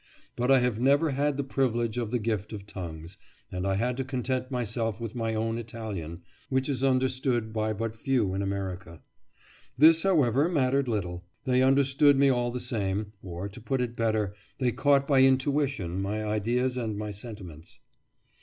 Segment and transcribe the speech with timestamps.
[0.35, 3.19] But I have never had the privilege of the gift of tongues,
[3.51, 7.95] and I had to content myself with my own Italian, which is understood by but
[7.95, 9.03] few in America.
[9.77, 14.33] This, however, mattered little; they understood me all the same, or, to put it better,
[14.57, 17.79] they caught by intuition my ideas and my sentiments.